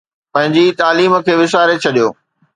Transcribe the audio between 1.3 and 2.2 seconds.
وساري ڇڏيو